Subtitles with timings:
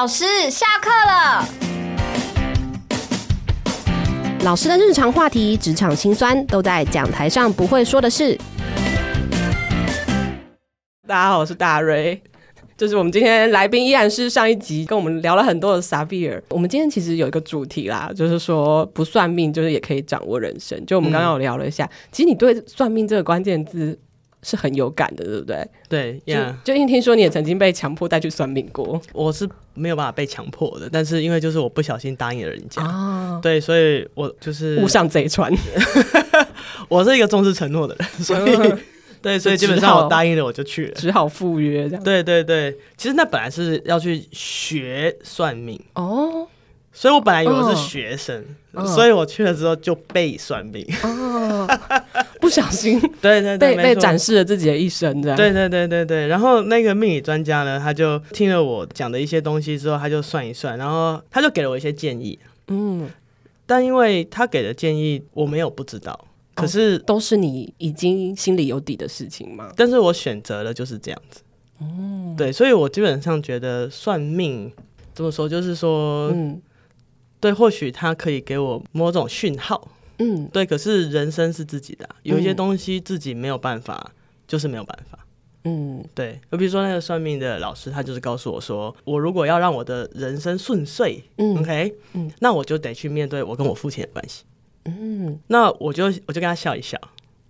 [0.00, 1.44] 老师，下课了。
[4.44, 8.38] 老师的日常话题、职场辛酸，都在讲台上不会说的事。
[11.04, 12.22] 大家好，我是大瑞。
[12.78, 16.40] 就是我们今天来宾依然是上一集跟我们聊了很多的萨比尔。
[16.50, 20.80] 我们今天其实有一个主题啦，就是说不算命，就是也可以掌握人生。
[20.86, 23.98] 就我们刚刚有聊了一下，嗯、其实你对算命这个关键字
[24.42, 25.68] 是很有感的，对不对？
[25.88, 26.34] 对，就
[26.64, 29.00] 就因为听说你也曾经被强迫带去算命过。
[29.12, 35.52] 我是没有办法被强迫的，但是因为就是我不小心答应了人家，哦、对，所以我就是误上贼船。
[36.88, 38.54] 我是一个重视承诺的人，所以。
[38.54, 38.78] 嗯。
[39.20, 42.04] 对，所以基本上我答应了，我就去了，只好赴约这样。
[42.04, 45.76] 对对对，其实那本来是要去学算命。
[45.94, 46.46] 哦，
[46.92, 48.44] 所以我本来以为我是学生，
[48.74, 50.86] 哦、所以我去了之后就被算命。
[51.02, 51.66] 哦，
[52.48, 55.36] 不小心， 对对对，被被展示了自己的一生这样。
[55.36, 62.38] 对对对对对，然后那个命理专家呢，他就听了我讲的一些东西之后，他就算一算，然后他就给了我一些建议。
[62.68, 63.06] 嗯，
[63.66, 66.18] 但因为他给的建议我没有不知道。
[66.54, 69.70] 可是、哦、都是你已经心里有底的事情嘛？
[69.76, 71.42] 但是我选择了就是这样子。
[71.80, 74.72] 哦，对，所以我基本上觉得算命
[75.12, 76.58] 怎么说，就是说，嗯，
[77.40, 79.86] 对，或许他可以给我某种讯号。
[80.18, 80.66] 嗯，对。
[80.66, 84.12] 可是人生是自己的，有一些东西自己没有办法，嗯、
[84.46, 85.18] 就是没有办法。
[85.64, 86.40] 嗯，对。
[86.50, 94.44] 就比如说那个算命的老师，他就是告诉我说，我如果要让我的人生顺遂，嗯，OK，嗯，那我就得去面对我跟我父亲的关系。
[94.84, 96.98] 嗯，那我就我就跟他笑一笑，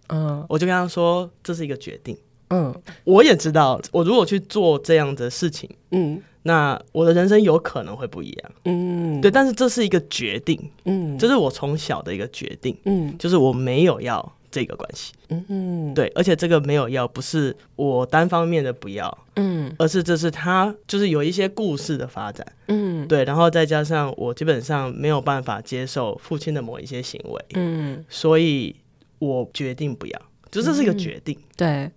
[0.08, 2.18] 嗯，我就跟他说，这是一个决定，
[2.50, 14.32] 嗯，我也知道，我如果去做这样的事情，嗯，那我的人生有可能会不一样，嗯，对，但是这是一个决定，嗯，这是我从小的一个决定，嗯，就是我没有要。
[14.50, 28.74] 这个关系，嗯嗯，对，而且这个没有要，不是我单方面的不要，嗯，而是这是他就是有一些故事的发展，嗯，对，然后再加上我基本上没有办法接受父亲的某一些行为，嗯，所以
[29.18, 31.90] 我决定不要，就这是一个决定，嗯，对。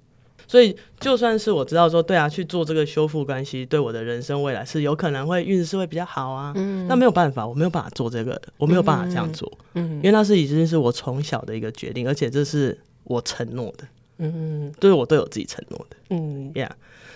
[0.51, 6.51] 所以，就算是我知道说，对啊，去做这个修复关系，对我的人生未来是有可能会运势会比较好啊。
[6.57, 9.50] 嗯，那没有办法，我没有办法做这个，我没有办法这样做。
[9.75, 13.88] 嗯，因为那是已经是我从小的一个决定，而且这是我承诺的。
[14.17, 15.95] 嗯，对我对我自己承诺的。
[16.09, 16.72] 嗯，Yeah。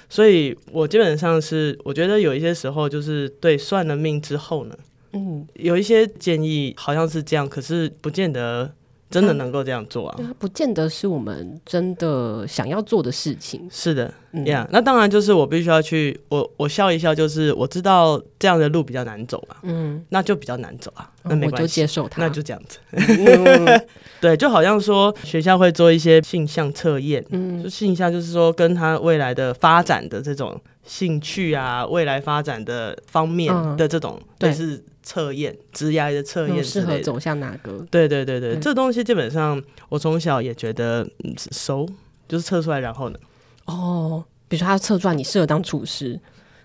[0.08, 4.78] 所以我基本上是，我觉得有一些时候就是对算了命之后呢，
[5.12, 8.72] 嗯，有一些建议好像是这样，可是不见得。
[9.16, 10.20] 真的能够这样做啊？
[10.38, 13.66] 不见得是我们真的想要做的事情。
[13.72, 22.78] 是的，嗯，yeah, 那当然就是我必须要去，我我笑一笑，就是我知道这样的路比较难走嘛，嗯，那就比较难走啊，那没关系，我就接受它，那就这样子。
[22.92, 23.82] 嗯、
[24.20, 34.84] 对，就好像说学校会做一些性向测验，嗯，就性向就是说跟他未来的发展的这种兴趣啊，未来发展的方面的这种，对，是。
[35.06, 37.78] 测验，职业的测验适合走向哪个？
[37.92, 41.08] 对对对对，对这东西基本上我从小也觉得
[41.52, 41.88] 熟，
[42.28, 43.20] 就是测出来，然后呢？
[43.66, 46.20] 哦，比如说他测出来你适合当厨师，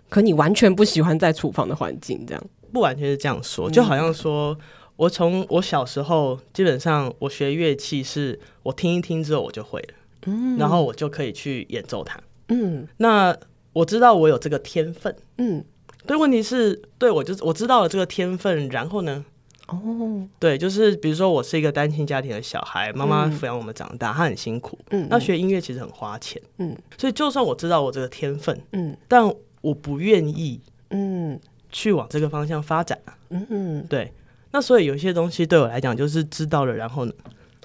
[0.09, 2.43] 可你完全不喜欢在厨房的环境，这样。
[2.73, 4.57] 不完全是这样说，就好像说
[4.97, 9.95] 我从我小时候基本上我学乐器是我听一听之后我就会了，
[10.27, 12.19] 嗯，然后我就可以去演奏它，
[12.49, 13.37] 嗯，那
[13.75, 15.63] 我知道我有这个天分，嗯。
[16.11, 19.25] 对，问题是，对我就是我知道了这个天分，然后呢？
[19.69, 31.39] 哦，对，就是比如说我是一个单亲家庭的小孩，妈妈抚养我们长大，她很辛苦，嗯，那学音乐其实很花钱，嗯，所以就算我知道我这个天分，嗯，但我不愿意，嗯，
[31.71, 34.13] 去往这个方向发展啊，嗯嗯，对，
[34.51, 37.13] 那所以有些东西对我来讲就是知道了，然后呢？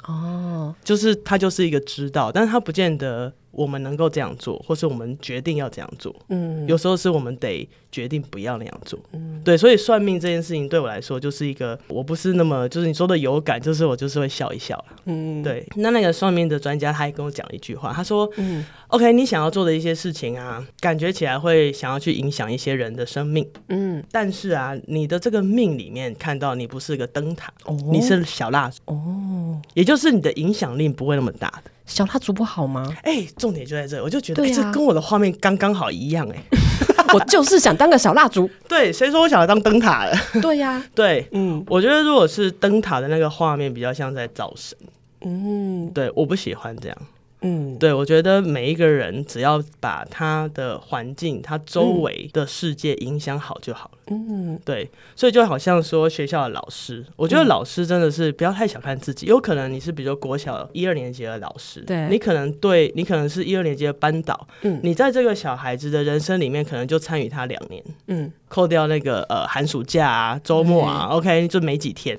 [0.04, 3.34] 哦，就是它就是一个知道，但是它不见得。
[3.56, 15.66] 我们能够这样做，或是我们决定要这样做，嗯，有时候是我们得决定不要那样做，嗯，对，所以算命这件事情对我来说就是一个，我不是那么就是你说的有感，就是我就是会笑一笑，嗯，对。
[15.78, 31.72] 那那个算命的专家他还跟我讲了一句话，他说，嗯，OK，你想要做的一些事情啊，感觉起来会想要去影响一些人的生命，嗯，但是啊，你的这个命里面看到你不是个灯塔，哦，你是小蜡烛，哦，也就是你的影响力不会那么大的。
[31.86, 32.86] 小蜡烛不好吗？
[33.04, 38.50] 哎、欸，重点就在这，我就觉得、啊欸、这跟我的画面刚刚好一样哎、欸， 我就是想当个小蜡烛。
[38.68, 40.14] 对，谁说我想要当灯塔了？
[40.42, 44.78] 对呀、啊，对，嗯，我觉得如果是灯塔的那个画面，比较像在造神。
[45.22, 46.98] 嗯，对，我不喜欢这样。
[47.46, 53.98] 嗯，对，我觉得每一个人只要把他的环境、他周围的世界影响好就好了。
[54.08, 59.28] 嗯，对，所以就好像说学校的老师，我觉得老师真的是不要太小看自己。
[59.28, 72.18] 有可能你是比如说国小一二年级的老师，对，你可能对你可能是一二年级的班导，嗯，你在这个小孩子的人生里面可能就参与他两年，嗯，扣掉那个呃寒暑假啊、周末啊，OK，就没几天。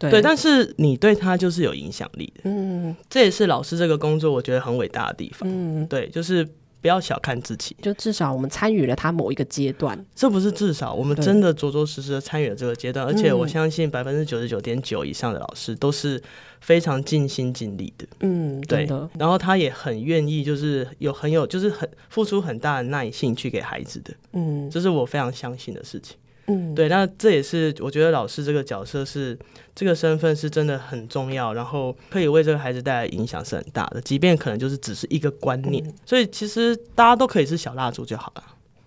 [0.00, 6.42] 对，对，但是你对他就是有影响力的，嗯，这也是老师这个工作我觉得很伟大的地方，嗯，对，就是
[6.80, 16.22] 不要小看自己，就至少我们参与了他某一个阶段，这不是至少，我们真的着着实实的参与了这个阶段，而且我相信百分之九十九点九以上的老师都是
[16.62, 18.88] 非常尽心尽力的，嗯，对，
[19.18, 26.16] 然后他也很愿意，就是有很有，就是很付出很大的耐性去给孩子的，嗯，这是我非常相信的事情。
[26.50, 29.38] 嗯，对，那这也是我觉得老师这个角色是
[29.74, 38.44] 这个身份是真的很重要，然后可以为这个孩子带来影响是很大的，即便可能就是只是一个观念，嗯，所以其实大家都可以是小蜡烛就好了。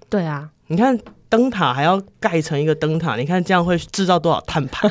[0.10, 1.00] 对啊，你看。
[1.30, 4.88] 灯塔还要盖成一个灯塔，你看这样会制造多少碳排？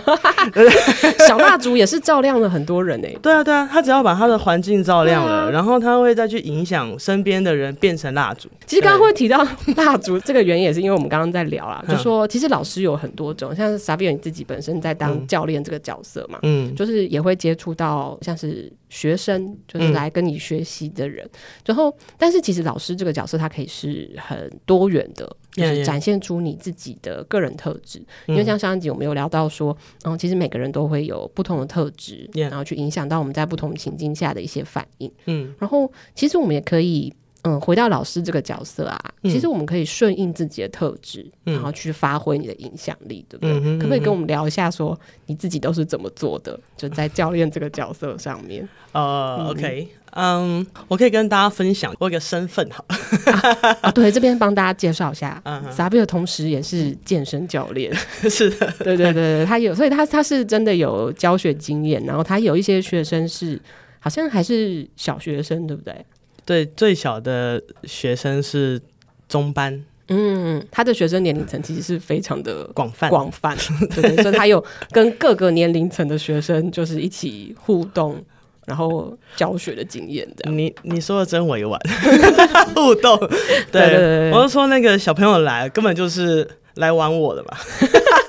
[1.25, 3.19] 小蜡烛也是照亮了很多人哎、欸。
[3.23, 8.49] 对啊，对啊，他只要把他的环境照亮了，啊、然后他会再去影响身边的人变成蜡烛。
[8.67, 9.46] 其实刚刚会提到
[9.76, 25.37] 蜡烛这个原因，也是因为我们刚刚在聊啦，就说其实老师有很多种，像是 Xavier 你自己本身在当教练这个角色嘛，嗯，就是也会接触到像是学生，就是来跟你学习的人，嗯、然后但是其实老师这个角色，他可以是很多元的。
[25.53, 35.13] 就是展现出你自己的个人特质，因为像上一集我们有聊到说，嗯，其实每个人都会有不同的特质，然后去影响到我们在不同情境下的一些反应。
[35.27, 43.79] 嗯，然后其实我们也可以，嗯，回到老师这个角色啊，其实我们可以顺应自己的特质，然后去发挥你的影响力，对不对？
[43.79, 46.59] 可不可以跟我们聊一下，说你自己都是怎么做的？
[46.77, 48.69] 就在教练这个角色上面。
[48.93, 49.89] 呃，OK。
[50.15, 53.91] 嗯，我可以跟大家分享我一个身份哈、啊 啊。
[53.91, 57.93] 对，这边帮大家介绍一下，嗯，Xavier 同时也是健身教练，
[58.31, 63.59] 是的，对对对对，他有，所以他他是真的有教学经验，然后他有一些学生是
[64.00, 66.05] 好像还是小学生，对不对？
[66.44, 68.81] 对，最小的学生是
[69.29, 73.56] 中班，嗯，他的学生年龄层其实是非常的广泛广泛，
[73.94, 78.23] 对，对，对，所以他有跟各个年龄层的学生就是一起互动。
[78.65, 81.77] 然后教学的经验，这样你你说的真委婉，
[82.73, 83.27] 互动，对，
[83.73, 87.56] 对，对，对，我是说那个小朋友来根本就是来玩我的嘛，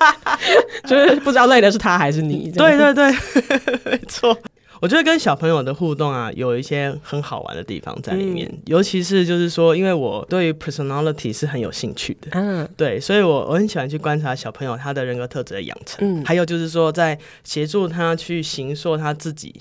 [0.88, 3.12] 就是不知道累的是他还是你，对对对，
[3.92, 4.36] 没错。
[4.84, 19.54] 我觉得跟小朋友的互动啊，有一些很好玩的地方在里面，嗯、尤其是就是说，因为我对于 personality 是很有兴趣的，嗯，对，所以我我很喜欢去观察小朋友他的人格特质的养成，嗯，还有就是说，在协助他去形塑他自己。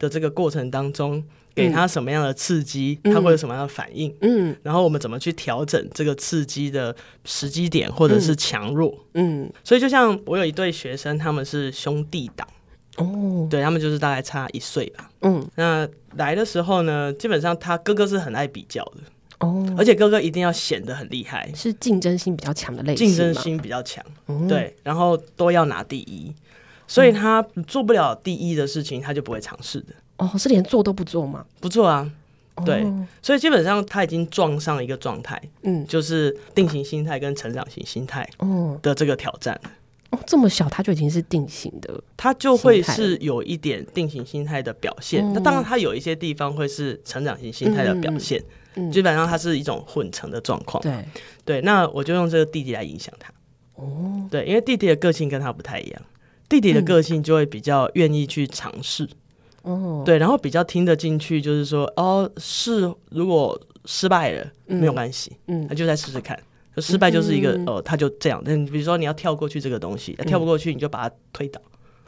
[0.00, 1.20] 的这个过程当中，
[1.56, 4.14] 给他什么样的刺激，嗯、他会有什么样的反应？
[4.20, 6.94] 嗯，然后我们怎么去调整这个刺激的
[7.24, 8.96] 时机点，或者是强弱？
[9.14, 12.46] 嗯，所以就像我有一对学生，他们是兄弟档
[12.98, 15.10] 哦，对，他们就是大概差一岁吧。
[15.22, 18.98] 嗯，那来的时候呢，基本上他哥哥是很爱比较的
[19.38, 26.34] 哦，而且哥哥一定要显得很厉害，是竞争心比较强的类型，竞争心比较强，嗯、对，然后都要拿第一。
[26.86, 29.94] 所以他做不了第一的事情，他就不会尝试的。
[30.16, 31.44] 哦，是连做都不做吗？
[31.60, 32.10] 不做啊。
[32.64, 38.28] 对，哦、所以基本上他已经撞上一个状态，嗯，就是定型心态跟成长型心态
[38.82, 39.60] 的这个挑战。
[40.10, 45.22] 哦，这么小他就已经是定型的，他就会是有一点定型心态的表现。
[45.32, 48.42] 那、嗯、当然，他有一些地方会是成长型心态的表现。
[48.74, 50.82] 嗯，基本上它是一种混成的状况。
[50.82, 51.04] 对，
[51.44, 51.60] 对。
[51.62, 53.32] 那我就用这个弟弟来影响他。
[53.74, 56.02] 哦，对，因为弟弟的个性跟他不太一样。
[56.48, 59.06] 弟弟的个性就会比较愿意去尝试，
[59.60, 66.38] 哦，对，然后比较听得进去，就是说，哦，是如果失败了没有关系，嗯，那就再试试看，
[66.80, 68.42] 失败就是一个，哦，他就这样。
[68.44, 71.60] 那比如说你要跳过去这个东西，跳不过去你就把它推倒，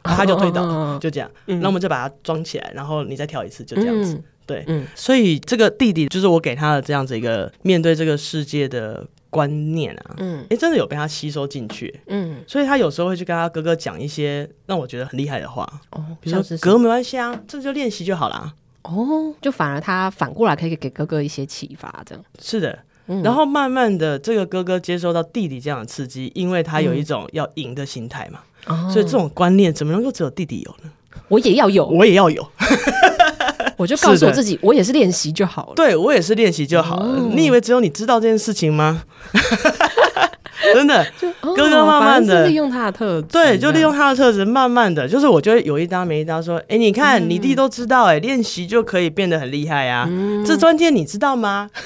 [0.03, 1.29] 他就推倒，就这样。
[1.45, 4.21] 那我们就把它装起来，然后你再跳一次，就这样子。
[4.45, 9.05] 对，所以这个弟弟就是我给他的这样子一个面对这个世界的。
[9.31, 18.53] 观念啊，嗯，哎、欸，真的有被他吸收进去，嗯，所以他有时候会去跟他哥哥讲一些让我觉得很厉害的话，哦，比如说哥没关系啊，这就练习就好啦。
[18.81, 22.77] 哦，就反而他反过来可以给哥哥一些启发，这样是的，
[23.11, 30.89] 嗯、然后慢慢的这个哥哥接受到弟弟这样的刺激，因为他有一种要赢的心态嘛，嗯、所以这种观念怎么能够只有弟弟有呢？
[31.27, 32.47] 我也要有，我也要有。
[33.77, 35.73] 我就告诉我自己，我也是练习就好了。
[35.75, 37.19] 对，我也是练习就好了。
[37.33, 39.03] 你以为只有你知道这件事情吗？
[40.73, 41.05] 真的，
[41.41, 51.69] 哥哥慢慢的利用他的特质，对，就利用他的特质，慢慢的就是我就会有一搭没一搭说，哎、欸，你看你弟都知道、欸，哎，练习就可以变得很厉害啊，嗯、这专键你知道吗？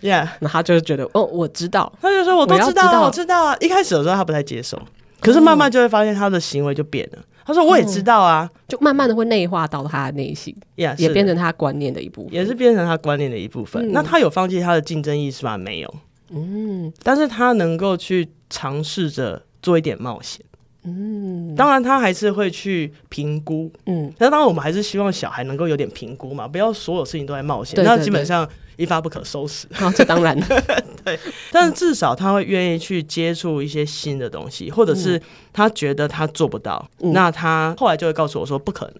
[0.00, 3.56] Yeah，那他就是觉得哦，我知道，他就说我都知道，我知道，我知道啊。
[3.58, 4.80] 一开始的时候他不太接受，
[5.20, 7.18] 可是慢慢就会发现他的行为就变了。
[7.44, 13.90] 他说我也知道啊，嗯、就慢慢的会内化到他的内心，Yeah, 也变成他观念的一部分，也是变成他观念的一部分。
[13.90, 15.58] 嗯、那他有放弃他的竞争意识吗？
[15.58, 15.92] 没有，
[16.30, 20.44] 嗯，但是他能够去尝试着做一点冒险。
[20.84, 29.66] 嗯，当然他还是会去评估，嗯，那当然我们还是希望小孩能够有点评估嘛，不要所有事情都在冒险，那基本上一发不可收拾。
[29.72, 30.38] 好，这当然。
[31.04, 31.18] 对，
[31.50, 35.20] 但是至少他会愿意去接触一些新的东西，或者是
[35.52, 38.94] 他觉得他做不到，嗯、那他后来就会告诉我说不可能。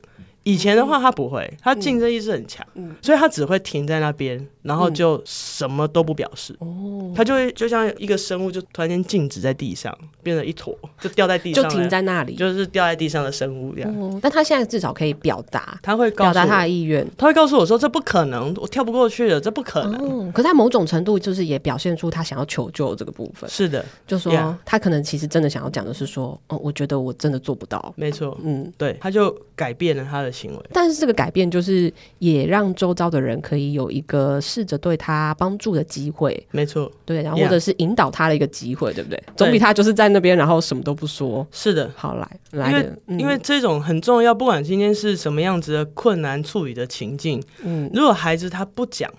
[0.44, 4.46] 以前的话他不会，他竞争意识很强，嗯、所以他只会停在那边。
[4.68, 13.90] 然后就什么都不表示，哦，他就会就像一个生物，就突然间静止在地上，变成一坨，就掉在地上，就停在那里，就是掉在地上的生物一样。
[13.98, 20.28] 哦，但他现在至少可以表达，他会表达他的意愿，他会告诉我说这不可能，我跳不过去的，这不可能。
[20.28, 23.48] 哦，可是他某种程度就是也表现出他想要求救这个部分。
[23.48, 27.94] 是的，就说他可能其实真的想要讲的是说，哦，我觉得我真的做不到。
[27.96, 35.28] 没错，嗯，对，他就改变了他的行为，但是这个改变就是也让周遭的人可以有一个试着对他。
[35.38, 39.22] 帮助的机会，没错，对，然后或者是引导他的一个机会，对不对？
[39.36, 41.46] 总比他就是在那边，然后什么都不说。
[41.52, 49.12] 是的，好来来的，因为这种很重要，不管今天是什么样子的困难处理的情境，嗯，如果孩子他不讲，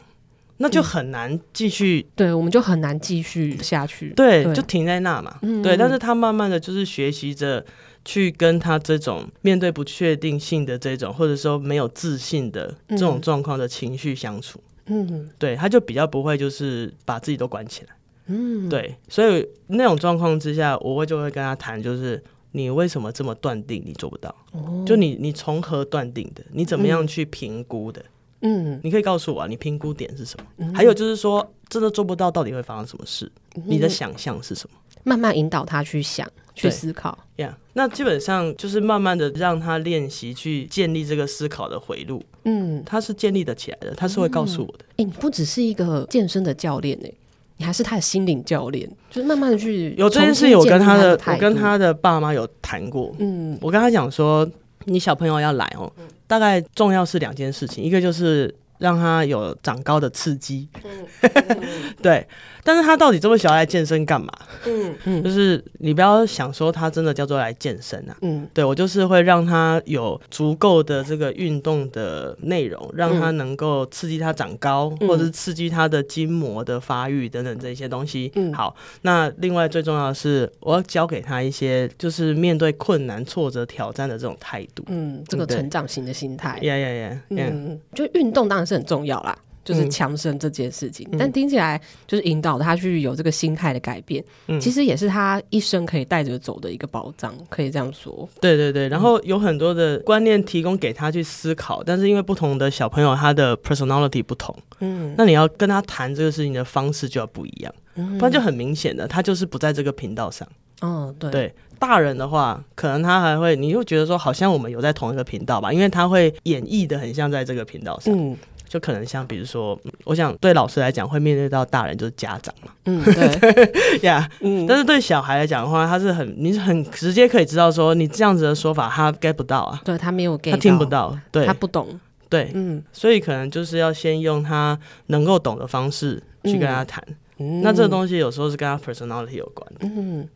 [0.57, 5.77] 那就很难继续，对，我们就很难继续下去，对，就停在那嘛，对。
[5.77, 7.65] 但是他慢慢的就是学习着
[8.03, 14.59] 去跟他这种面对不确定性的这种，或者说没有自信的这种状况的情绪相处。
[14.89, 17.89] 嗯，对，他就比较不会就是把自己都关起来。
[18.25, 24.33] 嗯，对，所以那种状况之下，我会就会跟他谈，就是你为什么这么断定你做不到？
[24.51, 26.43] 哦，就你你从何断定的？
[26.51, 28.03] 你怎么样去评估的？
[28.41, 30.45] 嗯，你可以告诉我啊，你评估点是什么？
[30.57, 33.31] 嗯，还有就是说，真的做不到，到底会发生什么事？
[33.65, 34.77] 你的想象是什么？
[35.03, 36.27] 慢慢引导他去想。
[36.55, 42.21] 去思考呀，yeah, 那基本上就是慢慢的让他练习去建立这个思考的回路。
[42.43, 44.83] 嗯，他是建立得起来的，他是会告诉我的。
[44.89, 47.09] 哎、嗯欸，你不只是一个健身的教练哎，
[47.55, 53.15] 你还是他的心灵教练，就是慢慢的去有这件事，我跟他的，我跟他的爸妈有谈过。
[53.19, 54.45] 嗯，我跟他讲说，
[54.83, 55.89] 你小朋友要来哦，
[56.27, 60.67] 大概重要是两件事情，一个就是让他有长高的刺激。
[60.83, 61.63] 嗯嗯、
[62.03, 62.27] 对。
[62.69, 64.31] 但是他到底这么小来健身干嘛？
[64.67, 68.15] 嗯嗯，就是你不要想说他真的叫做来健身啊。
[68.21, 78.31] 嗯，对，我就是会让他有足够的这个运动的内容，让他能够刺激他长高，嗯、或者是刺激他的筋膜的发育等等这些东西。
[78.35, 84.83] 嗯，好，那另外最重要的是，我要教给他一些就是面对困难、挫折、挑战的这种态度。
[84.89, 86.59] 嗯，这个成长型的心态。
[86.61, 87.21] 呀呀呀！
[87.29, 89.35] 嗯，就运动当然是很重要啦。
[89.69, 98.27] 就是强身这件事情，嗯、但听起来就是引导他去有这个心态的改变，嗯、其实也是他一生可以带着走的一个宝藏，可以这样说。
[98.41, 110.47] 对对对，然后有很多的观念提供给他去思考，但是因为不同的小朋友他的 personality 不同，嗯，那你要跟他谈这个事情的方式就要不一样，嗯、不然就很明显的他就是不在这个频道上。
[110.81, 118.11] 哦，对对，大人的话，可能他还会，你又觉得说好像我们有在同一个频道吧，因为他会演绎的很像在这个频道上。
[118.17, 118.35] 嗯。
[118.69, 131.99] 就可能像比如说，我想对老师来讲，会面对到大人就是家长嘛，嗯，对呀， 嗯，但是对小孩来讲的话，他是很你是很直接可以知道说，你这样子的说法他 get 不到啊，对他没有 get，他听不到，对，他不懂，
[132.29, 137.03] 对，嗯，所以可能就是要先用他能够懂的方式去跟他谈，
[137.39, 140.27] 嗯，那这个东西有时候是跟他 personality 有关的，嗯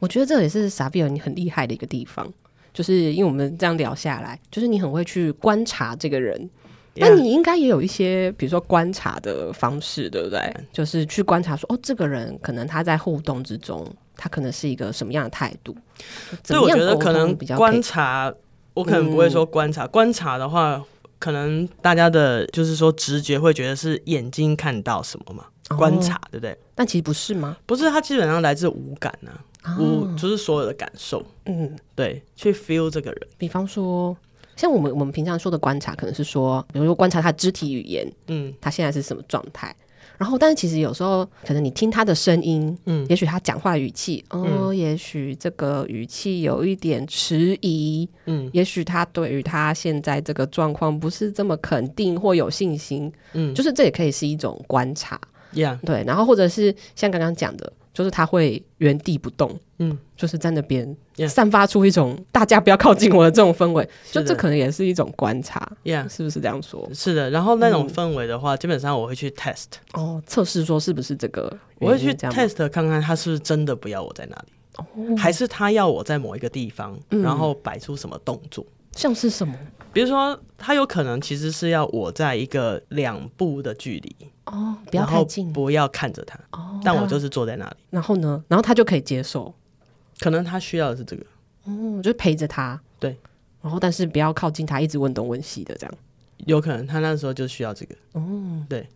[0.00, 2.28] 我觉得这也是 Xavier 你很厉害的一个地方，
[2.74, 6.50] 就是因为我们这样聊下来，就是你很会去观察这个人。
[7.00, 10.54] 那你应该也有一些，比如说观察的方式，对不对？
[10.72, 13.86] 就是去观察说，哦，这个人可能他在互动之中，
[14.16, 15.76] 他可能是一个什么样的态度？
[16.44, 18.32] 所以我觉得可能观察，
[18.74, 19.84] 我可能不会说观察。
[19.84, 20.82] 嗯、观察的话，
[21.18, 25.44] 可能大家的就是说直觉会觉得是眼睛看到什么嘛？
[25.70, 26.56] 哦、观察，对不对？
[26.74, 27.56] 但其实不是吗？
[27.66, 29.30] 不是，它基本上来自五感呢、
[29.62, 31.24] 啊，五、哦、就是所有的感受。
[31.44, 33.20] 嗯，对，去 feel 这个人。
[33.36, 34.16] 比方说。
[34.58, 39.74] 像我们我们平常说的观察，可能是说，比如说观察他肢体语言，嗯，他现在是什么状态？
[40.18, 55.20] 然后，但是其实有时候，可能你听他的声音，嗯，也许他讲话的语气，哦，嗯、也许这个语气有一点迟疑，嗯，也许他对于他现在这个状况不是这么肯定或有信心，嗯，就是这也可以是一种观察。
[55.54, 55.78] Yeah.
[55.80, 60.96] 对，然后或者是像刚刚讲的，就是他会原地不动，嗯，就是在那边
[61.28, 66.08] 散发出一种大家不要靠近我的这种氛围， 就这可能也是一种观察，Yeah.
[66.08, 66.88] 是不是这样说？
[66.94, 69.64] 是的，然后那种氛围的话，嗯、基本上我会去 test，
[69.94, 78.64] 哦，测试说是不是这个，我会去 test 看看他是不是真的不要我在那里，哦、还是他要我在某一个地方，嗯、然后摆出什么动作。
[78.92, 79.54] 像是什么？
[79.92, 86.80] 比如说，他有可能其实是要我在一个两步的距离哦，不要太近，不要看着他哦。
[86.84, 89.52] 但我就是坐在那里，然后呢，然后他就可以接受。
[90.20, 91.24] 可能他需要的是这个，
[91.64, 93.16] 哦，就陪着他，对。
[93.62, 95.94] 然后，但是不要靠近他，一直问东问西的这样。
[96.46, 98.88] 有可能他那时候就需要这个，哦，对。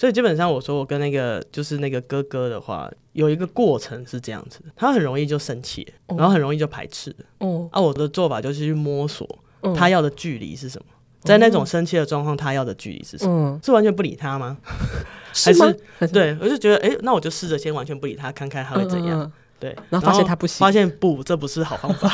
[0.00, 7.14] 所以基本上，我说我跟那个就是那个哥哥的话，有一个过程是这样子的，他很容易就生气，然后很容易就排斥。
[7.36, 9.28] 哦，啊，我的做法就是去摸索。
[9.76, 10.86] 他要的距离是什么？
[11.20, 13.60] 在那种生气的状况，他要的距离是什么？
[13.62, 14.56] 是完全不理他吗？
[15.44, 15.60] 还是
[16.10, 19.30] 对，我就觉得，哎，那我就试着先完全不理他，看看他会怎样。
[19.60, 22.08] 对，然后发现他不行，发现不，这不是好方法。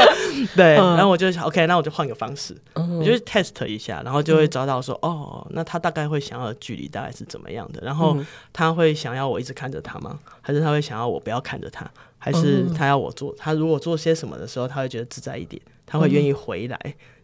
[0.54, 7.80] 对，然后我就想，OK，那我就换个方式，我就 test 一下，然后就会找到说，哦，那他大概会想要的距离大概是怎么样的？
[7.82, 8.16] 然后
[8.52, 10.18] 他会想要我一直看着他吗？
[10.42, 11.90] 还是他会想要我不要看着他？
[12.18, 13.34] 还是他要我做？
[13.38, 15.60] 他如果做些什么的时候，他会觉得自在一点？
[15.86, 16.78] 他会愿意回来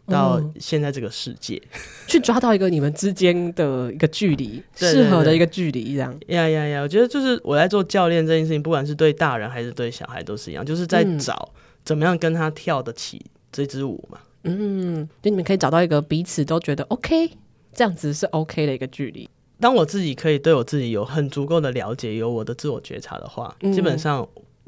[0.07, 6.17] 到现在这个世界，嗯、 去抓到一个你们之间的一个距离，适合的一个距离，这样。
[6.27, 6.81] 呀呀呀！
[6.81, 11.51] 我觉得就是我在做教练这件事情，不管是对大人还是对小孩都是一样，就是在找
[11.83, 14.19] 怎么样跟他跳得起这支舞嘛。
[14.43, 17.31] 嗯，就你们可以找到一个彼此都觉得 OK，
[17.73, 19.29] 这样子是 OK 的一个距离。
[19.59, 24.25] 当我自己可以对我自己有很足够的了解，有我的自我觉察的话，嗯、基本上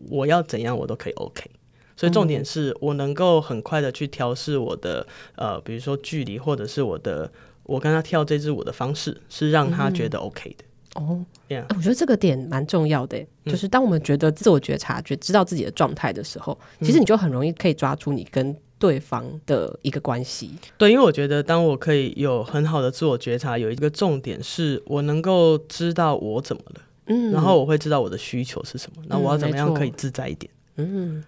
[0.09, 1.49] 我要怎样我都可以 OK。
[1.99, 7.29] 所以重点是我能够很快的去调试我的呃，比如说距离，或者是我的
[7.63, 10.63] 我跟他跳这支舞的方式，是让他觉得 OK 的。
[10.95, 11.65] 嗯、哦，Yeah.
[11.75, 20.51] 我觉得这个点蛮重要的，嗯、就是当我们觉得自我觉察、觉知道自己的状态的时候，其实你就很容易可以抓住你跟对方的一个关系。
[20.77, 30.49] 对，因为我觉得当我可以有很好的自我觉察，有一个重点是我能够知道我怎么了，嗯，然后我会知道我的需求是什么，那我要怎么样可以自在一点。
[30.53, 30.58] 嗯，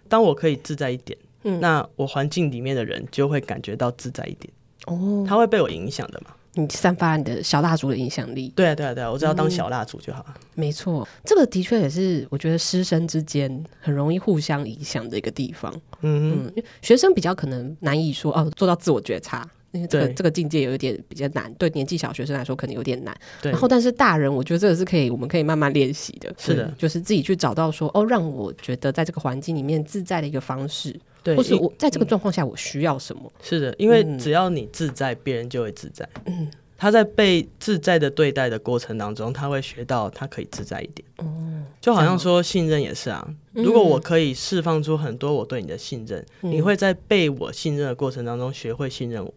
[0.08, 4.52] 当我可以自在一点，嗯，那我环境里面的人就会感觉到自在一点。
[4.88, 6.32] 哦，他会被我影响的嘛？
[6.54, 8.52] 你散发你的小蜡烛的影响力。
[8.56, 10.34] 对啊，对啊，对啊，我只要当小蜡烛就好了。
[10.54, 15.74] 没错，这个的确也是我觉得师生之间很容易互相影响的一个地方。
[16.02, 19.50] 嗯嗯，学生比较可能难以说哦，做到自我觉察。
[19.72, 23.16] 因为这个这个境界有一点比较难，对年纪小学生来说可能有点难。
[23.42, 26.34] 对，然后但是大人，我觉得这个是可以，我们可以慢慢练习的。
[26.38, 30.94] 是的，就是自己去找到说，哦，让我觉得在这个环境里面自在的一个方式。
[31.24, 33.32] 对，或是我在这个状况下我需要什么？
[33.42, 36.08] 是的，因为只要你自在，别人就会自在。
[36.26, 41.08] 嗯，他在被自在的对待的过程当中，他会学到他可以自在一点。
[41.18, 43.26] 哦，就好像说信任也是啊。
[43.54, 49.34] 如果我可以释放出很多我对你的信任，你会在被我信任的过程当中学会信任我。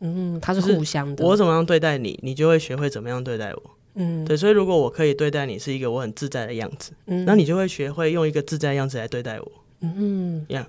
[0.00, 1.24] 嗯，它是互相的。
[1.24, 3.62] 我怎么样对待你，你就会学会怎么样对待我。
[3.94, 9.52] 嗯，对，所以如果我可以对待你是一个我很自在的样子，嗯，那你就会学会用一个自在的样子来对待我。
[9.80, 10.66] 嗯，一样。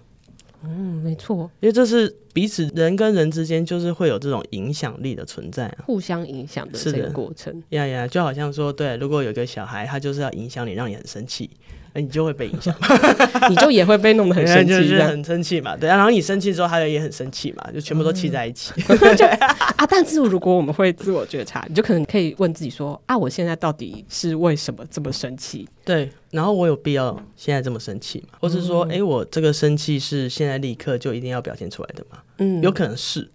[0.63, 7.61] 嗯，没错，因为这是彼此人跟人之间就是会有这种影响力的存在，互相影响的这个过程。
[7.69, 11.49] 呀呀，就好像说，对，如果有个小孩，他就是要影响你，让你很生气。
[11.95, 12.75] 你就会被影响，
[13.49, 15.75] 你就也会被弄得很生气， 就是很生气嘛。
[15.75, 18.71] 对啊，然后你生气之后，他也很生气嘛，就全部都气在一起。
[19.77, 25.67] 啊，但是如果我们会自我觉察，你就可能可以问自己说：啊，我现在到底是为什么这么生气？
[25.83, 28.37] 对，然后我有必要现在这么生气吗？
[28.39, 32.19] 或是说，哎，我这个生气是现在立刻就一定要表现出来的吗？
[32.39, 33.29] 嗯，有可能是。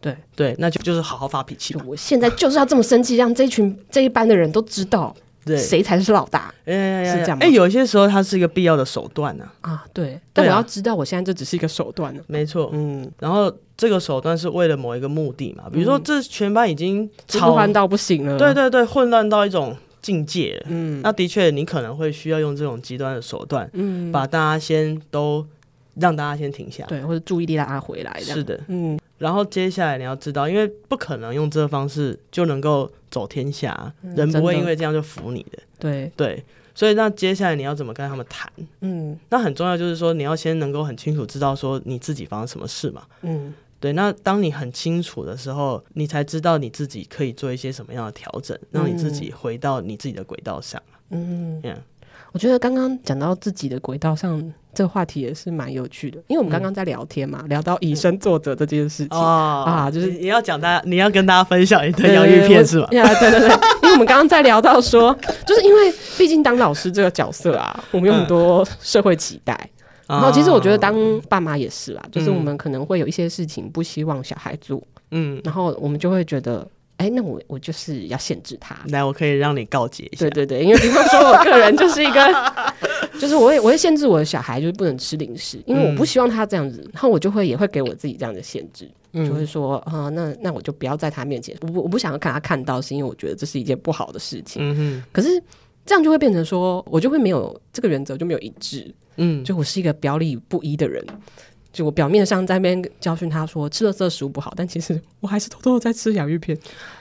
[0.00, 1.76] 对对，那就就是好好发脾气。
[1.86, 5.14] 我现在就是要这么生气，让这一群这一班的人都知道。
[5.44, 6.52] 对，谁才是老大？
[6.64, 7.38] 哎，是这样。
[7.40, 9.44] 哎，有些时候它是一个必要的手段呢。
[9.62, 10.20] 啊，对。
[10.32, 12.22] 但我要知道，我现在这只是一个手段呢。
[12.26, 12.70] 没错。
[12.72, 13.10] 嗯。
[13.18, 15.64] 然后这个手段是为了某一个目的嘛？
[15.72, 18.38] 比如说，这全班已经吵到不行了。
[18.38, 20.64] 对对对，混乱到一种境界。
[20.68, 21.00] 嗯。
[21.02, 25.44] 那的确，你可能会需要用这种极端的手段，嗯，把大家先都
[25.94, 28.20] 让大家先停下，对，或者注意力让他回来。
[28.20, 28.60] 是的。
[28.68, 28.98] 嗯。
[29.18, 35.58] 然后接下来你要知道，因为不可能用这个方式就能够走天下，嗯、人不会因为这样就服你的。
[35.78, 38.50] 对对，所以那接下来你要怎么跟他们谈？
[38.80, 43.04] 嗯，那很重要，就是说你要先能够很清楚知道说你自己发生什么事嘛。
[43.20, 43.92] 嗯，对。
[43.92, 50.82] 那当你很清楚的时候，你才知道你自己可以做一些什么样的调整，让你自己回到你自己的轨道上。
[51.10, 51.62] 嗯.
[52.32, 54.52] 我觉得刚刚讲到自己的轨道上。
[54.74, 62.88] 这个话题也是蛮有趣的，因为我们刚刚在聊天嘛，嗯、聊到以身作则这件事情、嗯、啊，就是你要讲大家，你要跟大家分享一段洋芋片是吧？
[62.90, 63.48] 对对对，
[63.82, 69.68] 因为我们刚刚在聊到说， 就是因为毕竟当老师这个角色啊，我们有很多社会期待。
[70.06, 70.94] 然后其实我觉得当
[71.28, 76.66] 爸妈也是啦，就是我们可能会有一些事情不希望小孩做，嗯，然后我们就会觉得。
[76.98, 78.76] 哎，那我我就是要限制他。
[78.90, 80.20] 来，我可以让你告诫一下。
[80.20, 82.20] 对对对，因为比方说，我个人就是一个，
[83.22, 86.80] 就是我会我会限制我的小孩，就是不能吃零食，因为我不希望他这样子。
[86.84, 94.60] 嗯、然后我就会也会给我自己这样的限制，嗯、就会说啊，那那我就不要在他面前，我不我不想要看他看到，是因为我觉得这是一件不好的事情。
[94.60, 95.04] 嗯哼。
[95.12, 95.40] 可是
[95.86, 98.92] 这样就会变成说，我就会没有这个原则，就没有一致。
[99.18, 101.06] 嗯，就我是一个表里不一的人。
[101.72, 106.54] 就我表面上在那边教训他说吃了这食物不好，但其实我还是偷偷的在吃洋芋片。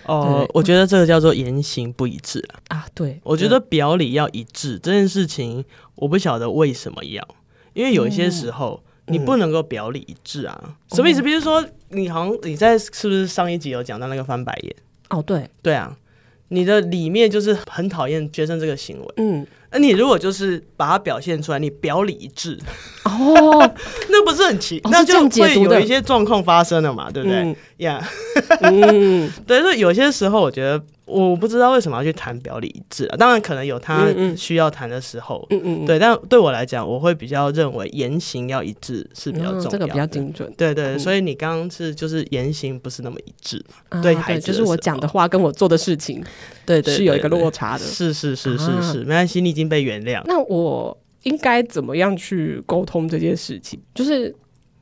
[0.05, 2.77] 哦，对我觉得这个叫做言行不一致啊。
[2.77, 5.65] 啊，对，我觉得表里要一致这件事情，
[6.01, 7.25] 我不晓得为什么要，
[7.73, 10.59] 因为有一些时候你不能够表里一致啊。
[10.65, 11.21] 嗯、什么意思？
[11.21, 14.75] 比如说，你好像你在是不是上一集有讲到那个翻白眼？
[15.09, 15.95] 哦，对，对啊，
[16.47, 19.13] 你的里面就是很讨厌学生这个行为。
[19.17, 19.45] 嗯。
[19.71, 22.57] 那你如果就是把它表现出来，你表里一致
[23.05, 23.73] 哦，
[24.09, 24.79] 那不是很奇？
[24.83, 27.55] 哦、那就会有一些状况发生了嘛，对不对？
[27.77, 28.01] 呀，
[28.61, 30.81] 嗯，对，所以有些时候我觉得。
[31.03, 34.07] 我不知道为什么要去谈表里一致啊，当然可能有他
[34.37, 46.23] 需要谈的时候，嗯嗯，对，但对我来讲，我会比较认为言行要一致是比较重要的，这个比较精准，对对，所以你刚刚是就是言行不是那么一致嘛，对，就是我讲的话跟我做的事情，
[46.65, 50.21] 对对，是有一个落差的，是是是是是，没关系，你已经被原谅。
[50.25, 53.79] 那我应该怎么样去沟通这件事情？
[53.93, 54.35] 就是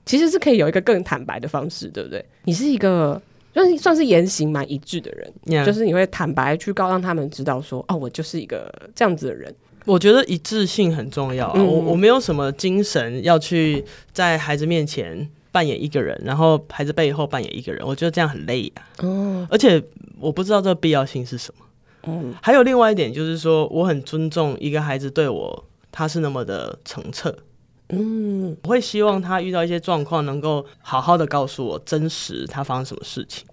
[0.06, 2.24] 其实是可以有一个更坦白的方式，对不对？
[2.44, 3.22] 你是一个。
[3.52, 9.54] 就是算是言行蛮一致的人.就是你会坦白去告让他们知道说，哦，我就是一个这样子的人。
[9.86, 11.54] 我觉得一致性很重要啊。
[11.56, 18.86] 嗯、我我没有什么精神要去在孩子面前扮演一个人，然后孩子背后扮演一个人，我觉得这样很累啊。
[19.00, 19.84] 哦，而且
[20.20, 21.66] 我不知道这个必要性是什么。
[22.04, 27.36] 嗯，还有另外一点就是说，我很尊重一个孩子对我，他是那么的澄澈。
[27.90, 33.46] 嗯，我会希望他遇到一些状况，能够好好的告诉我真实他发生什么事情，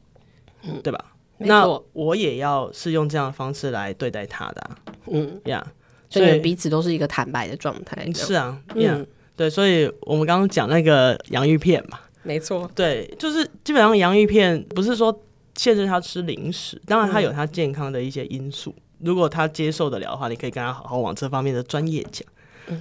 [0.62, 1.12] 嗯，对吧？
[1.38, 4.60] 那我也要是用这样的方式来对待他的。
[4.62, 5.66] 啊，嗯呀，
[6.08, 8.10] 所以彼此都是一个坦白的状态。
[8.14, 9.06] 是啊，嗯，
[9.36, 15.12] 对，所以我们刚刚讲那个洋芋片嘛，没错，对，就是基本上洋芋片不是说
[15.56, 22.26] 限制他吃零食，当然他有他健康的一些因素，如果他接受得了的话，你可以跟他好好往这方面的专业讲。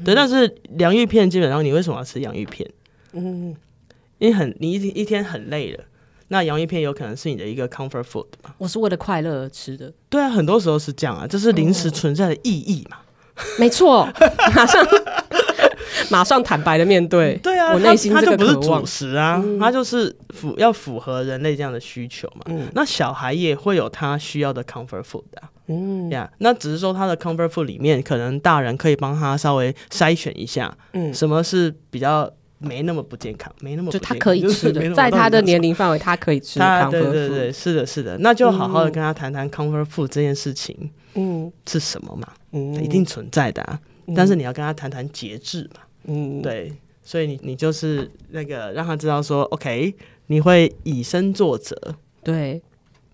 [0.04, 2.70] 对，但是洋芋片基本上，你为什么要吃洋芋片？
[3.14, 3.56] 嗯，
[4.18, 5.84] 因为很你一一天很累了，
[6.30, 8.54] 那洋芋片有可能是你的一个 comfort food 嘛。
[8.58, 9.94] 我是为了快乐而吃的。
[10.10, 12.98] 对啊，很多时候是这样啊，这是零食存在的意义嘛。
[13.60, 14.08] 没错，
[14.56, 14.84] 马上
[16.12, 17.36] 马上坦白的面对。
[17.44, 22.42] 对啊，我内心他就不是主食啊，他就是符要符合人类这样的需求嘛。
[22.48, 25.50] 嗯，那小孩也会有他需要的 comfort food 啊。
[25.68, 36.60] 嗯呀，yeah, 那只是说他的 comfort food 里面，可能大人可以帮他稍微筛选一下，嗯，什么是比较没那么不健康，没那么就他可以吃的，在他的年龄范围，他可以吃。
[36.60, 42.28] 他对对对，是的，是的，那就好好的跟他谈谈 comfort food 这件事情，嗯，是什么嘛？
[42.52, 43.80] 嗯，一定存在的啊，
[44.16, 46.72] 但是你要跟他谈谈节制嘛，嗯，对，
[47.04, 49.96] 所以你你就是那个让他知道说，OK，
[50.28, 51.76] 你会以身作则，
[52.24, 52.62] 对，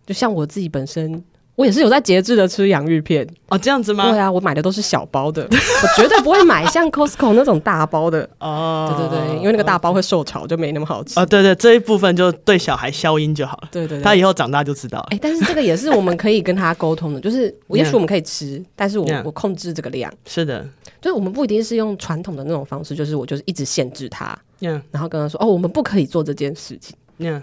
[0.06, 1.23] 就像我自己本身。
[1.62, 4.10] 我也是有在节制的吃洋芋片哦，这样子吗？
[4.10, 8.91] 对啊，我买的都是小包的，我绝对不会买像 Costco 那种大包的哦。
[8.97, 11.19] 对对对，因为那个大包会受潮，就没那么好吃。
[11.19, 13.69] 哦，对对，这一部分就对小孩消音就好了。
[13.71, 15.08] 对对对，他以后长大就知道了。
[15.12, 20.12] 哎，但是这个也是我们可以跟他沟通的，就是 也许我们可以吃，但是我我控制这个量。
[20.26, 20.65] 是的，
[21.00, 26.95] 就是我们不一定是用传统的那种方式，就是我就是一直限制他，嗯然后跟他说哦，我们不可以做这件事情。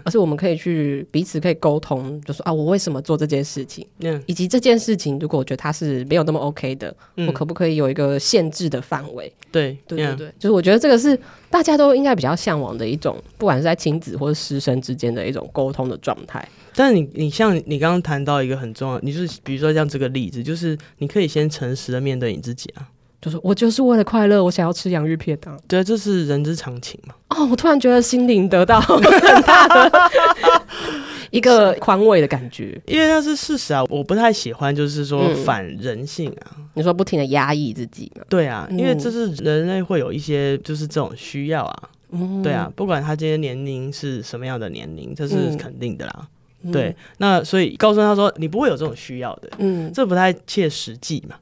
[0.03, 3.85] 而是我们可以去彼此可以沟通，就说啊，我为什么做这件事情.
[4.25, 9.31] 以及这件事情，如果我觉得它是没有那么 OK 的，嗯、我可不可以有一个限制的范围？
[9.51, 16.47] 对，对对对.就是我觉得这个是大家都应该比较向往的一种，不管是在亲子或者师生之间的一种沟通的状态。
[16.75, 22.87] 但是你你像你刚刚谈到一个很重要，你就是比如说像这个例子，就是你可以先诚实的面对你自己啊。
[23.21, 25.57] 就是我就是为了快乐，我想要吃洋芋片的。
[25.67, 27.13] 对，这是人之常情嘛。
[27.29, 29.01] 哦，我突然觉得心灵得到 很
[29.43, 30.11] 大的
[31.29, 33.83] 一个宽慰的感觉，因为那是事实啊。
[33.89, 36.55] 我不太喜欢，就是说反人性啊。
[36.57, 38.23] 嗯、你说不停的压抑自己嘛？
[38.29, 41.89] 对啊，因为这是人类会有一些就是这种需要啊。
[42.11, 46.27] 嗯、对啊，不管他今天年龄是什么样的年龄，这是肯定的啦。
[46.63, 49.49] 嗯、对，那所以告诉他说，你不会有这种需要的。
[49.59, 51.35] 嗯，这不太切实际嘛。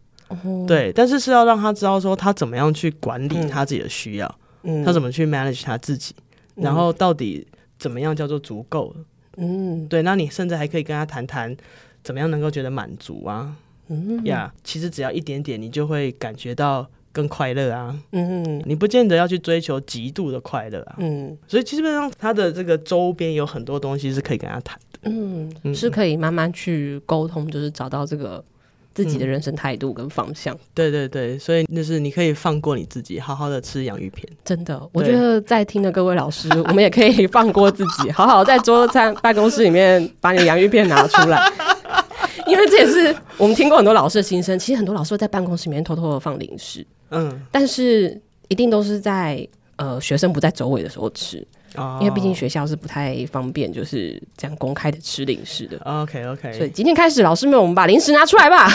[0.68, 6.14] 对，但是是要让他知道说他怎么样去管理他自己的需要，嗯，他怎么去 manage 他自己，
[6.56, 7.48] 嗯、然后到底
[7.80, 8.94] 怎么样叫做足够？
[9.38, 11.56] 嗯，对，那你甚至还可以跟他谈谈
[12.04, 13.56] 怎么样能够觉得满足啊，
[13.88, 17.98] 嗯呀，yeah, 其实只要一点点，你就会感觉到更快乐啊。
[18.12, 20.96] 嗯，你不见得要去追求极度的快乐啊。
[20.98, 25.00] 嗯，所以基本上他的这个周边有很多东西是可以跟他谈的。
[25.04, 28.44] 嗯，是可以慢慢去沟通，就是找到这个。
[28.98, 34.28] 自己的人生态度跟方向，嗯，对对对，所以就是你可以放过你自己，好好的吃洋芋片。
[34.44, 41.40] 真的，我觉得在听的各位老师，我们也可以放过自己，好好在桌餐办公室里面把你的洋芋片拿出来，
[42.48, 44.58] 因为这也是我们听过很多老师的心声。
[44.58, 49.48] 其实很多老师会在办公室里面偷偷的放零食，嗯，但是一定都是在
[49.78, 51.46] 呃学生不在周围的时候吃。
[52.00, 55.78] 因为毕竟学校是不太方便，就是这样公开的吃零食的。
[55.84, 58.68] OK OK，所以今天开始，老师们，我们把零食拿出来吧。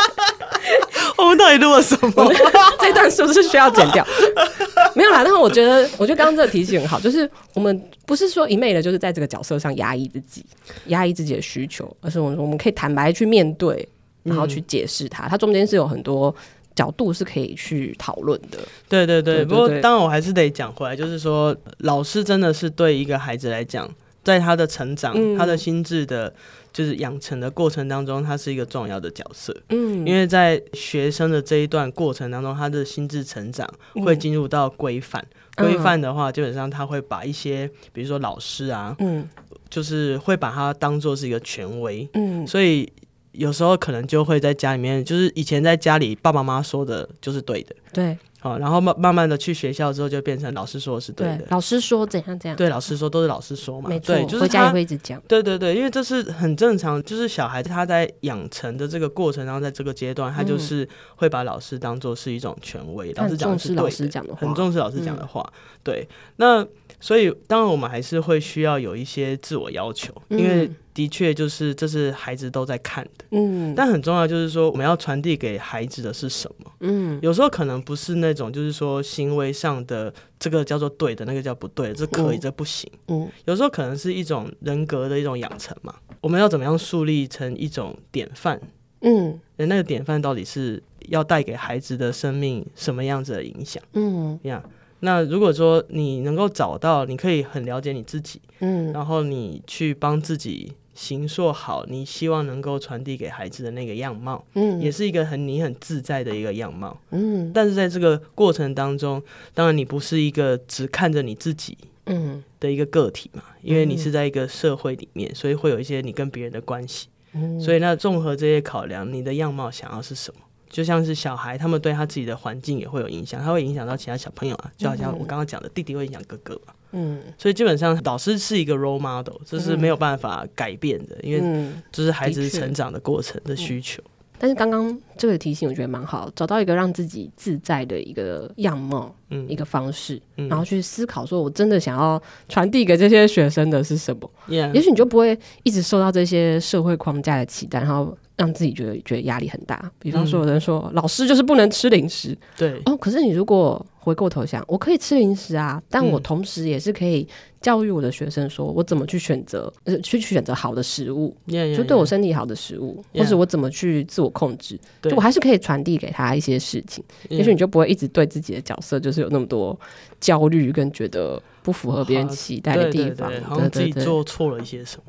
[1.16, 2.30] 我们到底录了什么？
[2.78, 4.06] 这段是不是需要剪掉？
[4.94, 5.22] 没有啦。
[5.24, 10.44] 但是我觉得，我觉得刚刚这个提醒很好，就是我们不是说一昧的，就是在这个角色上压抑自己，
[10.88, 13.88] 压抑自己的需求，而是我们我们可以坦白去面对，
[14.24, 15.26] 然后去解释它。
[15.26, 16.34] 它中间是有很多。
[16.74, 18.58] 角度是可以去讨论的，
[18.88, 19.44] 对对对。
[19.44, 23.88] 不过当然我还是得讲回来，就是说老师真的是对一个孩子来讲，
[24.24, 26.34] 在他的成长、嗯、他的心智的，
[26.72, 29.56] 就是养成的过程当中，他是一个重要的角色。
[29.68, 33.68] 嗯，因为在学生的这一段过程当中，他的心智成长
[34.04, 35.24] 会进入到规范。
[35.56, 39.28] 规范的话，基本上他会把一些，比如说老师啊，嗯，
[39.70, 42.08] 就是会把他当做是一个权威。
[42.14, 42.92] 嗯，所以。
[43.34, 66.66] 有时候可能就会在家里面，就是以前在家里爸爸妈妈说的就是对的，对，好，然后慢慢慢的去学校之后就变成老师说的是对的，对，老师说怎样怎样，对，老师说都是老师说嘛，没错，对，就是回家也会一直讲，对对对，因为这是很正常，就是小孩子他在养成的这个过程当中，在这个阶段，他就是会把老师当做是一种权威，老师讲的是对的，老师讲的话，很重视老师讲的话，对，那
[67.04, 70.70] 所以当然我们还是会需要有一些自我要求，因为。
[70.94, 76.70] 的确，就是这是孩子都在看的，嗯，但很重要就是说，我们要传递给孩子的是什么？
[76.82, 85.92] 嗯，有时候可能不是那种，就是说行为上的这个叫做对的，那个叫不对的，这可以，这不行，嗯，有时候可能是一种人格的一种养成嘛。
[86.20, 88.60] 我们要怎么样树立成一种典范？
[89.00, 93.82] 嗯，那个典范到底是要带给孩子的生命什么样子的影响？
[93.94, 94.62] 嗯，这样。
[95.04, 100.72] 那如果说你能够找到，你可以很了解你自己，嗯，然后你去帮自己。
[100.94, 107.50] 形塑好你希望能够传递给孩子的那个样貌，嗯，也是一个很你很自在的一个样貌，嗯。
[107.52, 109.20] 但是在这个过程当中，
[109.52, 117.60] 当然你不是一个只看着你自己，嗯，的一个个体嘛，嗯，因为你是在一个社会里面，所以会有一些你跟别人的关系，嗯。
[117.60, 120.42] 所以那综合这些考量，你的样貌想要是什么？
[120.74, 126.74] 就像是小孩，他们对他自己的环境也会有影响，他会影响到其他小朋友啊，就好像我刚刚讲的，弟弟会影响哥哥嘛。
[126.90, 134.02] 嗯，所以基本上老师是一个 role model，这是没有办法改变的，嗯、因为这是孩子成长的过程的需求。
[134.02, 134.10] 嗯、
[134.44, 148.14] 但是刚刚这个提醒我觉得蛮好，找到一个让自己自在的一个样貌，嗯，一个方式，嗯、然后去思考说，我真的想要传递给这些学生的是什么.也许你就不会一直受到这些社会框架的期待，然后。
[148.36, 152.96] 让自己觉得觉得压力很大，比方说有人说、嗯、老师就是不能吃零食，对哦。
[152.96, 157.26] 可是你如果回过头想，我可以吃零食啊，但我同时也是可以
[157.62, 161.76] 教育我的学生，说我怎么去选择，呃，去选择好的食物，yeah, yeah, yeah.
[161.76, 163.20] 就对我身体好的食物，yeah.
[163.20, 167.02] 或者我怎么去自我控制，就我还是可以传递给他一些事情。
[167.30, 169.78] 也许你就不会一直对自己的角色就是有那么多
[170.20, 175.04] 焦虑，跟觉得不符合别人期待的地方，好像自己做错了一些什么。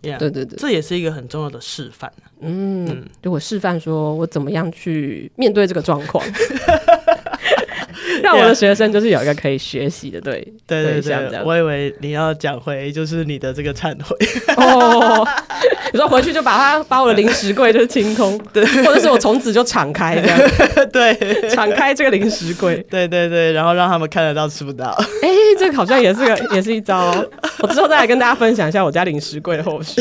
[0.00, 2.12] Yeah, 对对对，这也是一个很重要的示范。
[2.38, 6.24] 嗯，嗯，就我示范说我怎么样去面对这个状况。
[8.22, 14.16] 让我的学生就是有一个可以学习的对对对对，我以为你要讲回就是你的这个忏悔。
[14.56, 15.26] 哦，
[15.92, 20.38] 你说回去就把它把我的零食柜就是清空， 对，或者是我从此就敞开这样，
[20.92, 24.90] 对，敞开这个零食柜，对对对，然后让他们看得到吃不到，
[25.22, 25.28] 哎，
[25.58, 27.14] 这个好像也是个也是一招，
[27.60, 30.00] 我之后再来跟大家分享一下我家零食柜的后续。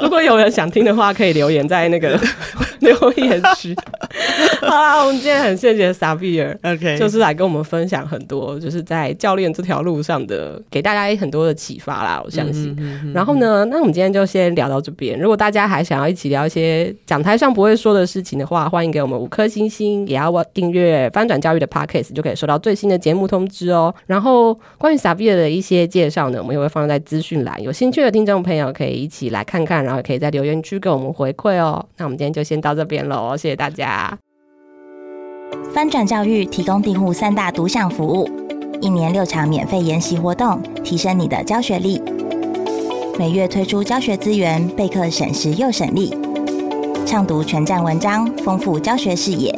[0.00, 2.18] 如果有人想听的话，可以留言在那个
[2.82, 3.74] 留言区。
[4.60, 12.20] 好啦，我们今天很谢谢 Xavier，OK，就是来跟我们分享很多，就是在教练这条路上的，给大家很多的启发啦。
[12.24, 12.76] 我相信。
[13.14, 15.18] 然后呢，那我们今天就先聊到这边。
[15.18, 23.94] 如果大家还想要一起聊一些讲台上不会说的事情的话，欢迎给我们五颗星星，也要订阅翻转教育的 Podcast，就可以收到最新的节目通知哦。
[24.06, 31.84] 然后关于 Savier 的一些介绍呢，我们也会放在资讯栏，有兴趣的听众朋友可以一起来看看，然后也可以在留言区给我们回馈哦。
[31.96, 34.18] 那我们今天就先到这边喽，谢谢大家。
[35.74, 38.28] 翻转教育提供订户三大独享服务，
[38.80, 42.02] 一年六场免费研习活动，提升你的教学力。
[43.18, 46.16] 每月推出教学资源，备课省时又省力。
[47.04, 49.52] 畅读全站文章，丰富教学视野。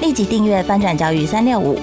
[0.00, 1.78] 立即订阅翻转教育三六五，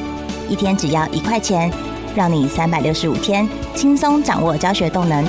[0.49, 1.71] 一天只要一块钱，
[2.15, 5.23] 让你三百六十五天轻松掌握教学动能。